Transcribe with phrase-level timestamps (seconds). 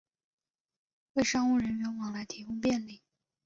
[1.13, 3.03] 为商务人员往来提供便利